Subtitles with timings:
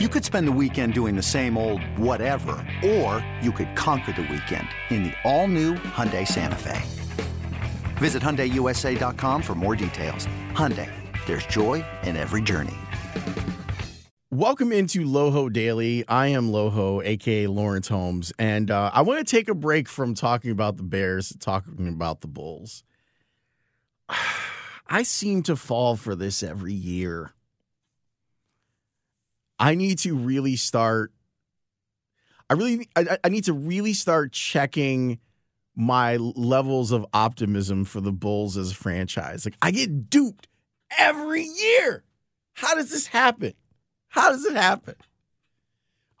[0.00, 4.22] You could spend the weekend doing the same old whatever, or you could conquer the
[4.22, 6.82] weekend in the all-new Hyundai Santa Fe.
[7.98, 10.26] Visit HyundaiUSA.com for more details.
[10.50, 10.90] Hyundai,
[11.26, 12.74] there's joy in every journey.
[14.32, 16.04] Welcome into Loho Daily.
[16.08, 20.14] I am Loho, aka Laurence Holmes, and uh, I want to take a break from
[20.14, 22.82] talking about the Bears, to talking about the Bulls.
[24.88, 27.32] I seem to fall for this every year.
[29.58, 31.12] I need to really start.
[32.50, 35.18] I really, I, I need to really start checking
[35.76, 39.44] my levels of optimism for the Bulls as a franchise.
[39.44, 40.48] Like I get duped
[40.98, 42.04] every year.
[42.52, 43.54] How does this happen?
[44.08, 44.94] How does it happen?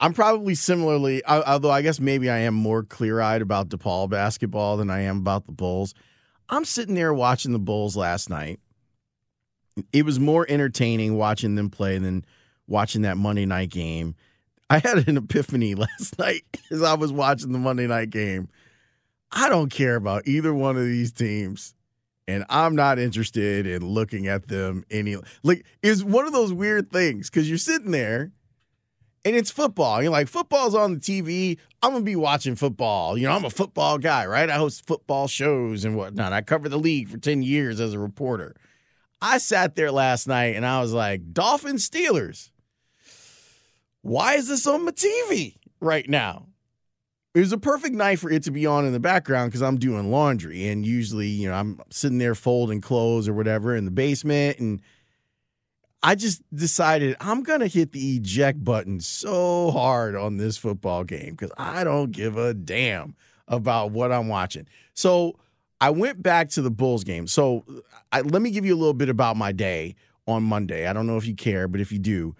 [0.00, 4.76] I'm probably similarly, although I guess maybe I am more clear eyed about DePaul basketball
[4.76, 5.94] than I am about the Bulls.
[6.48, 8.58] I'm sitting there watching the Bulls last night.
[9.92, 12.24] It was more entertaining watching them play than
[12.66, 14.14] watching that Monday night game.
[14.70, 18.48] I had an epiphany last night as I was watching the Monday night game.
[19.30, 21.74] I don't care about either one of these teams.
[22.26, 26.90] And I'm not interested in looking at them any like it's one of those weird
[26.90, 28.32] things because you're sitting there
[29.26, 30.02] and it's football.
[30.02, 31.58] You're like, football's on the TV.
[31.82, 33.18] I'm gonna be watching football.
[33.18, 34.48] You know, I'm a football guy, right?
[34.48, 36.32] I host football shows and whatnot.
[36.32, 38.54] I covered the league for 10 years as a reporter.
[39.20, 42.50] I sat there last night and I was like, Dolphins Steelers
[44.04, 46.46] why is this on my TV right now?
[47.34, 49.78] It was a perfect night for it to be on in the background because I'm
[49.78, 50.68] doing laundry.
[50.68, 54.58] And usually, you know, I'm sitting there folding clothes or whatever in the basement.
[54.58, 54.82] And
[56.02, 61.02] I just decided I'm going to hit the eject button so hard on this football
[61.02, 63.16] game because I don't give a damn
[63.48, 64.68] about what I'm watching.
[64.92, 65.38] So
[65.80, 67.26] I went back to the Bulls game.
[67.26, 67.64] So
[68.12, 69.96] I, let me give you a little bit about my day
[70.26, 70.86] on Monday.
[70.86, 72.36] I don't know if you care, but if you do,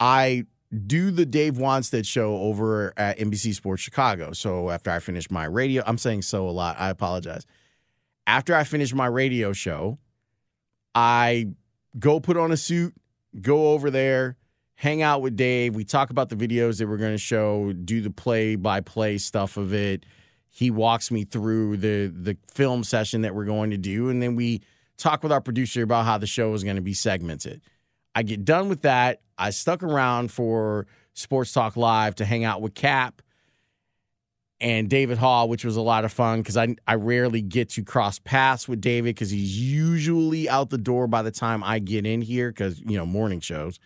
[0.00, 0.46] I
[0.86, 4.32] do the Dave Wannstedt show over at NBC Sports Chicago.
[4.32, 6.76] So after I finish my radio, I'm saying so a lot.
[6.78, 7.44] I apologize.
[8.26, 9.98] After I finish my radio show,
[10.94, 11.48] I
[11.98, 12.94] go put on a suit,
[13.40, 14.36] go over there,
[14.74, 15.74] hang out with Dave.
[15.74, 19.18] We talk about the videos that we're going to show, do the play by play
[19.18, 20.06] stuff of it.
[20.48, 24.36] He walks me through the the film session that we're going to do, and then
[24.36, 24.62] we
[24.96, 27.60] talk with our producer about how the show is going to be segmented.
[28.14, 29.20] I get done with that.
[29.38, 33.22] I stuck around for Sports Talk Live to hang out with Kap
[34.60, 37.82] and David Haugh, which was a lot of fun because I, I rarely get to
[37.82, 42.04] cross paths with David because he's usually out the door by the time I get
[42.04, 43.80] in here because, you know, morning shows.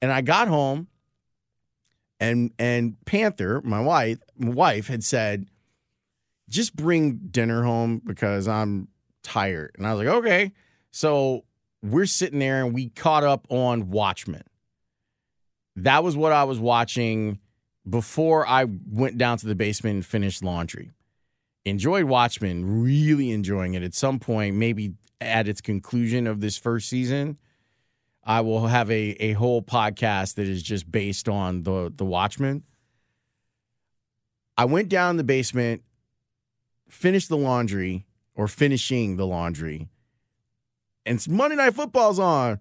[0.00, 0.86] And I got home
[2.20, 5.46] and and Panther, my wife, my wife had said,
[6.48, 8.88] just bring dinner home because I'm
[9.22, 9.74] tired.
[9.76, 10.52] And I was like, okay.
[10.90, 11.44] So
[11.82, 14.42] we're sitting there and we caught up on Watchmen.
[15.76, 17.38] That was what I was watching
[17.88, 20.90] before I went down to the basement and finished laundry.
[21.64, 23.82] Enjoyed Watchmen, really enjoying it.
[23.82, 27.38] At some point, maybe at its conclusion of this first season,
[28.24, 32.64] I will have a, a whole podcast that is just based on the, the Watchmen.
[34.56, 35.82] I went down the basement,
[36.88, 39.88] finished the laundry, or finishing the laundry,
[41.08, 42.60] and Monday Night Football's on.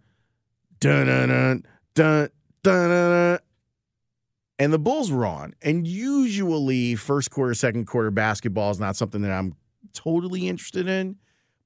[0.80, 1.64] Dun dun dun
[1.94, 2.30] dun
[2.64, 2.90] dun.
[2.90, 3.40] dun.
[4.60, 5.54] And the Bulls were on.
[5.62, 9.54] And usually, first quarter, second quarter basketball is not something that I'm
[9.94, 11.18] totally interested in,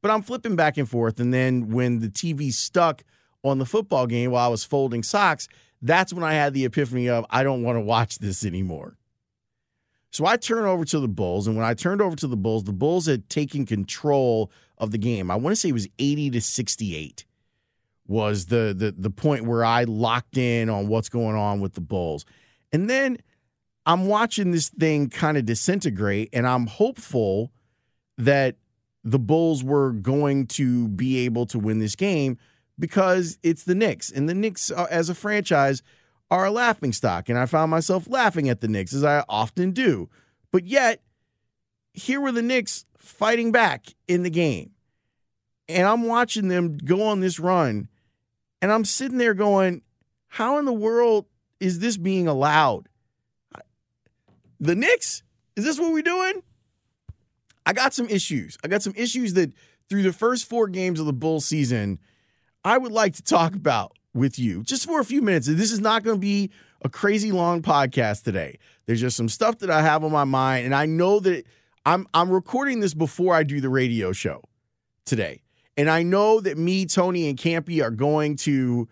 [0.02, 1.20] but I'm flipping back and forth.
[1.20, 3.04] And then when the TV stuck
[3.44, 5.48] on the football game while I was folding socks,
[5.82, 8.98] that's when I had the epiphany of I don't want to watch this anymore.
[10.12, 12.66] So I turned over to the Bulls, and when I turned over to the Bulls,
[12.66, 15.32] the Bulls had taken control of the game.
[15.32, 17.26] I want to say it was 80 to 68
[18.08, 21.82] was the the the point where I locked in on what's going on with the
[21.82, 22.26] Bulls.
[22.74, 23.18] And then
[23.86, 27.52] I'm watching this thing kind of disintegrate and I'm hopeful
[28.18, 28.58] that
[29.04, 32.38] the Bulls were going to be able to win this game
[32.78, 35.82] because it's the Knicks and the Knicks uh, as a franchise
[36.32, 39.72] are a laughing stock and I found myself laughing at the Knicks as I often
[39.72, 40.10] do.
[40.52, 41.04] But yet
[41.94, 44.72] here were the Knicks fighting back in the game.
[45.68, 47.90] And I'm watching them go on this run.
[48.62, 49.82] And I'm sitting there going,
[50.28, 51.26] how in the world
[51.60, 52.88] is this being allowed?
[54.60, 55.24] The Knicks?
[55.56, 56.44] Is this what we're doing?
[57.66, 58.58] I got some issues.
[58.64, 59.52] I got some issues that
[59.90, 62.00] through the first four games of the Bulls season,
[62.64, 65.48] I would like to talk about with you just for a few minutes.
[65.48, 66.52] This is not going to be
[66.84, 68.58] a crazy long podcast today.
[68.86, 71.46] There's just some stuff that I have on my mind, and I know that
[71.86, 74.44] I'm I'm recording this before I do the radio show
[75.06, 75.42] today.
[75.78, 78.88] And I know that me, Tony, and Campy are going to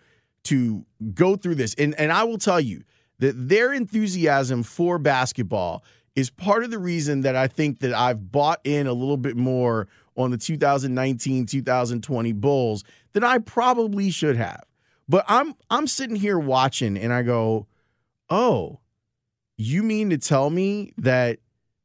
[0.45, 1.73] to go through this.
[1.75, 2.83] And and I will tell you
[3.19, 5.83] that their enthusiasm for basketball
[6.15, 9.37] is part of the reason that I think that I've bought in a little bit
[9.37, 12.83] more on the 2019 2020 Bulls
[13.13, 14.63] than I probably should have.
[15.09, 17.67] But I'm I'm sitting here watching and I go,
[18.29, 18.79] "Oh,
[19.57, 21.39] you mean to tell me that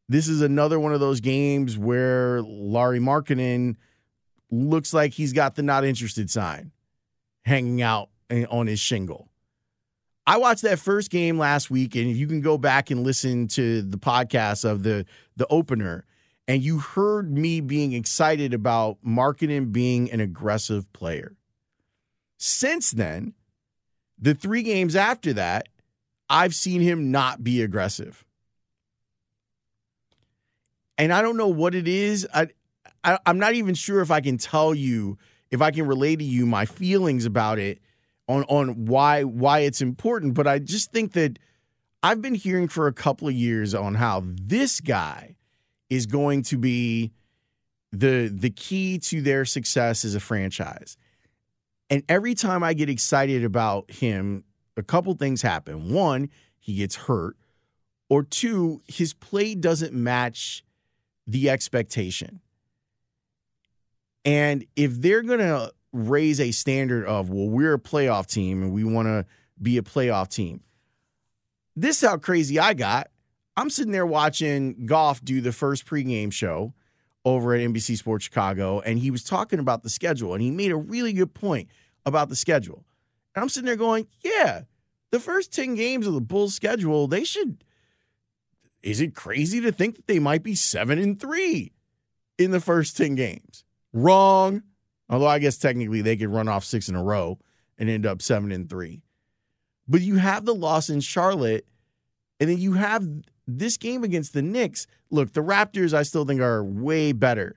[0.09, 3.77] this is another one of those games where Lauri Markkanen
[4.51, 6.71] looks like he's got the not interested sign
[7.47, 8.11] hanging out
[8.51, 9.29] on his shingle.
[10.27, 13.83] I watched that first game last week, and you can go back and listen to
[13.83, 15.07] the podcast of the
[15.37, 16.05] the opener,
[16.47, 21.37] and you heard me being excited about Markkanen being an aggressive player.
[22.47, 23.33] Since then,
[24.19, 25.67] the three games after that,
[26.29, 28.23] I've seen him not be aggressive.
[30.99, 32.29] And I don't know what it is.
[32.35, 32.49] I,
[33.03, 35.17] I I'm not even sure if I can tell you
[35.51, 37.79] if I can relate to you my feelings about it
[38.29, 41.39] on on why why it's important, but I just think that
[42.03, 45.37] I've been hearing for a couple of years on how this guy
[45.89, 47.11] is going to be
[47.91, 50.99] the the key to their success as a franchise.
[51.91, 54.45] And every time I get excited about him,
[54.77, 55.93] a couple things happen.
[55.93, 57.37] One, he gets hurt,
[58.09, 60.65] or two, his play doesn't match
[61.27, 62.41] the expectation.
[64.25, 68.73] And if they're going to raise a standard of, well, we're a playoff team and
[68.73, 69.27] we want to
[69.61, 70.63] be a playoff team,
[71.77, 73.11] this is how crazy I got.
[73.57, 76.75] I'm sitting there watching Goff do the first pregame show
[77.25, 80.71] over at NBC Sports Chicago, and he was talking about the schedule, and he made
[80.71, 81.69] a really good point
[82.05, 82.85] about the schedule.
[83.35, 84.63] And I'm sitting there going, yeah,
[85.11, 87.65] the first 10 games of the Bulls schedule, they should.
[88.83, 91.73] Is it crazy to think that they might be seven and three
[92.37, 93.65] in the first 10 games?
[93.93, 94.63] Wrong.
[95.09, 97.39] Although I guess technically they could run off six in a row
[97.79, 99.03] and end up seven and three.
[99.89, 101.67] But you have the loss in Charlotte,
[102.41, 103.07] and then you have
[103.47, 104.87] this game against the Knicks.
[105.11, 107.57] Look, the Raptors I still think are way better.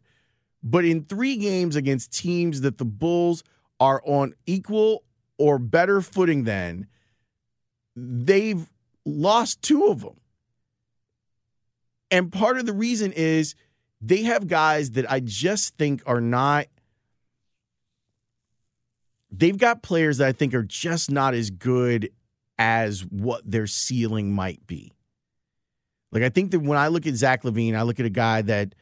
[0.63, 3.43] But in three games against teams that the Bulls
[3.79, 5.03] are on equal
[5.37, 6.87] or better footing than,
[7.95, 8.67] they've
[9.05, 10.19] lost two of them.
[12.09, 13.55] And part of the reason is
[14.01, 16.67] they have guys that I just think are not.
[19.29, 22.09] They've got players that I think are just not as good
[22.57, 24.93] as what their ceiling might be.
[26.11, 28.41] Like, I think that when I look at Zach LaVine, I look at a guy
[28.43, 28.75] that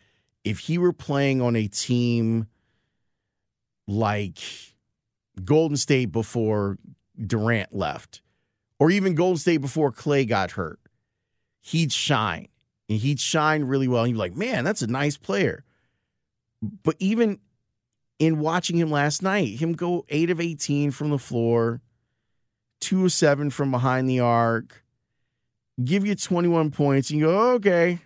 [0.44, 2.48] if he were playing on a team
[3.88, 4.40] like
[5.44, 6.78] Golden State before
[7.20, 8.22] Durant left,
[8.80, 10.80] or even Golden State before Clay got hurt,
[11.62, 12.48] he'd shine
[12.88, 14.04] and he'd shine really well.
[14.04, 15.64] And you'd be like, man, that's a nice player.
[16.62, 17.40] But even
[18.20, 21.82] in watching him last night, him go eight of 18 from the floor,
[22.80, 24.85] two of seven from behind the arc,
[25.84, 28.00] give you 21 points, and you go, okay.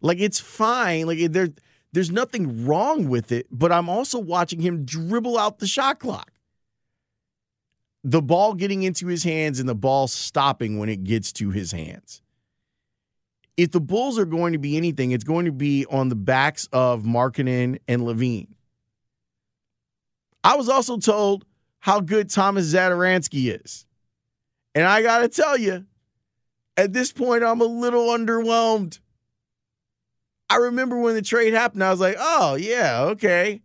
[0.00, 1.06] Like it's fine.
[1.06, 1.48] Like there,
[1.92, 6.30] there's nothing wrong with it, but I'm also watching him dribble out the shot clock.
[8.02, 11.72] The ball getting into his hands and the ball stopping when it gets to his
[11.72, 12.20] hands
[13.56, 16.68] if the Bulls are going to be anything, it's going to be on the backs
[16.72, 18.48] of Markkanen and LaVine.
[20.42, 21.44] I was also told
[21.80, 23.86] how good Thomas Satoransky is.
[24.74, 25.86] And I got to tell you,
[26.76, 28.98] at this point, I'm a little underwhelmed.
[30.50, 33.62] I remember when the trade happened, I was like, oh, yeah, okay.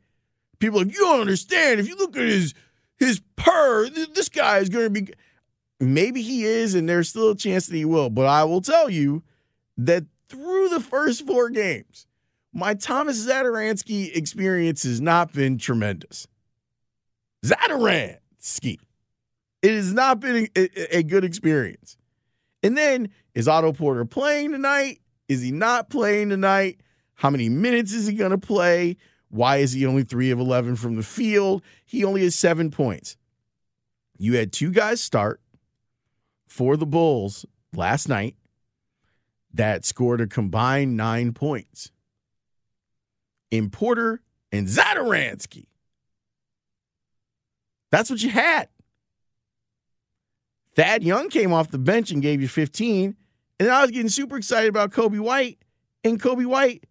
[0.59, 1.79] People like, you don't understand.
[1.79, 2.53] If you look at his
[2.97, 5.13] his per, this guy is going to be.
[5.79, 8.09] Maybe he is, and there's still a chance that he will.
[8.09, 9.23] But I will tell you,
[9.79, 12.05] that through the first four games,
[12.53, 16.27] my Thomas Satoransky experience has not been tremendous.
[17.45, 18.77] Satoransky.
[19.61, 21.97] It has not been a, a, good experience.
[22.61, 24.99] And then is Otto Porter playing tonight?
[25.27, 26.81] Is he not playing tonight?
[27.15, 28.97] How many minutes is he going to play?
[29.29, 31.61] Why is he only three of 11 from the field?
[31.85, 33.15] He only has seven points.
[34.17, 35.39] You had two guys start
[36.47, 38.35] for the Bulls last night
[39.53, 41.91] that scored a combined nine points.
[43.51, 45.65] In Porter and Satoransky.
[47.91, 48.67] That's what you had.
[50.79, 53.13] Thad Young came off the bench and gave you 15.
[53.59, 55.59] And I was getting super excited about Coby White.
[56.05, 56.85] And Coby White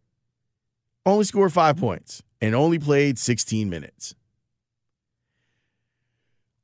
[1.07, 4.15] only scored five points and only played 16 minutes.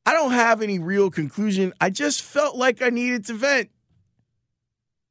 [0.05, 1.73] I don't have any real conclusion.
[1.81, 3.71] I just felt like I needed to vent.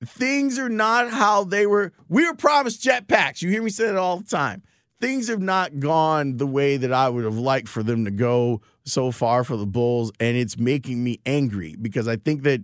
[0.05, 1.93] Things are not how they were.
[2.09, 3.41] We were promised jetpacks.
[3.41, 4.61] You hear me say it all the time.
[5.01, 8.61] Things have not gone the way that I would have liked for them to go
[8.85, 12.61] so far for the Bulls, and it's making me angry because I think that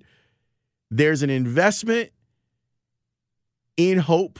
[0.92, 2.12] there's an investment
[3.78, 4.40] in hope,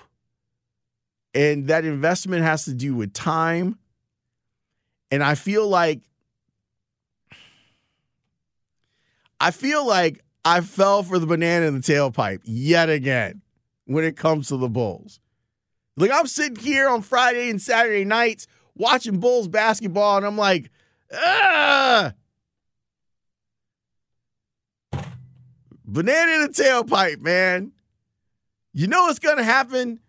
[1.34, 3.78] and that investment has to do with time.
[5.12, 6.02] And I feel like
[9.40, 13.42] I feel like I fell for the banana in the tailpipe yet again
[13.86, 15.20] when it comes to the Bulls.
[15.96, 20.72] Like I'm sitting here on Friday and Saturday nights watching Bulls basketball, and I'm like,
[21.14, 22.14] ah,
[25.86, 27.72] banana in the tailpipe, man.
[28.74, 30.00] You know what's gonna happen,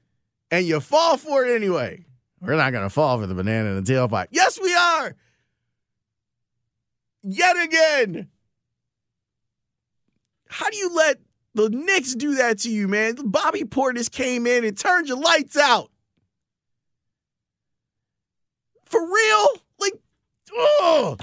[0.51, 2.05] and you fall for it anyway.
[2.41, 4.29] We're not gonna fall for the banana in the tailpipe.
[4.31, 5.15] Yes, we are.
[7.23, 8.29] Yet again.
[10.49, 11.19] How do you let
[11.55, 13.17] the Knicks do that to you, man?
[13.25, 15.91] Bobby Portis came in and turned your lights out.
[18.87, 19.49] For real?
[20.53, 21.17] Oh,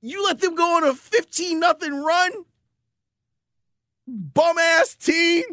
[0.00, 2.32] you let them go on a 15 nothing run?
[4.06, 5.44] Bum ass team?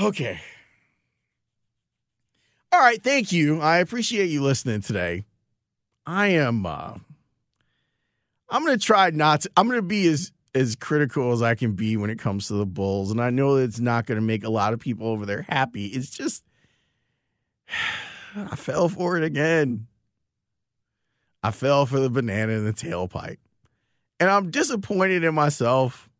[0.00, 0.40] Okay.
[2.72, 3.60] All right, thank you.
[3.60, 5.24] I appreciate you listening today.
[6.04, 6.94] I am uh
[8.48, 11.54] I'm going to try not to I'm going to be as as critical as I
[11.54, 13.10] can be when it comes to the Bulls.
[13.10, 15.42] And I know that it's not going to make a lot of people over there
[15.42, 15.86] happy.
[15.88, 16.44] It's just,
[18.36, 19.86] I fell for it again.
[21.46, 23.36] I fell for the banana in the tailpipe.
[24.18, 26.10] And I'm disappointed in myself.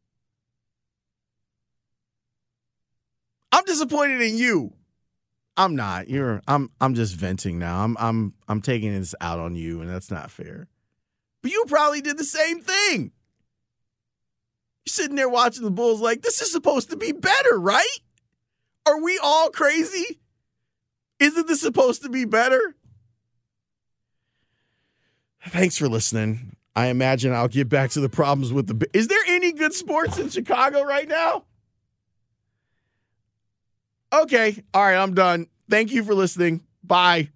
[3.50, 4.73] I'm disappointed in you.
[5.56, 6.09] I'm not.
[6.09, 7.83] You're I'm I'm just venting now.
[7.83, 10.68] I'm I'm I'm taking this out on you and that's not fair.
[11.42, 13.11] But you probably did the same thing.
[14.85, 17.99] You're sitting there watching the Bulls like, this is supposed to be better, right?
[18.87, 20.21] Are we all crazy?
[21.18, 22.76] Isn't this supposed to be better?
[25.48, 26.56] Thanks for listening.
[26.74, 28.88] I imagine I'll get back to the problems with the.
[28.92, 31.44] Is there any good sports in Chicago right now?
[34.12, 34.62] Okay.
[34.74, 34.96] All right.
[34.96, 35.46] I'm done.
[35.70, 36.62] Thank you for listening.
[36.84, 37.30] Bye.